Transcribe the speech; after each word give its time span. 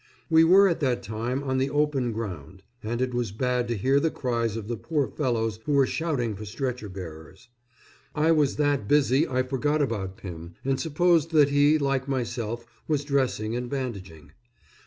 We 0.31 0.43
were 0.43 0.67
at 0.67 0.79
that 0.79 1.03
time 1.03 1.43
on 1.43 1.59
the 1.59 1.69
open 1.69 2.11
ground, 2.11 2.63
and 2.81 3.03
it 3.03 3.13
was 3.13 3.31
bad 3.31 3.67
to 3.67 3.77
hear 3.77 3.99
the 3.99 4.09
cries 4.09 4.57
of 4.57 4.67
the 4.67 4.75
poor 4.75 5.07
fellows 5.07 5.59
who 5.65 5.73
were 5.73 5.85
shouting 5.85 6.35
for 6.35 6.43
stretcher 6.43 6.89
bearers. 6.89 7.49
I 8.15 8.31
was 8.31 8.55
that 8.55 8.87
busy 8.87 9.27
I 9.27 9.43
forgot 9.43 9.79
about 9.79 10.17
Pymm, 10.17 10.55
and 10.65 10.79
supposed 10.79 11.29
that 11.33 11.49
he, 11.49 11.77
like 11.77 12.07
myself, 12.07 12.65
was 12.87 13.05
dressing 13.05 13.55
and 13.55 13.69
bandaging. 13.69 14.31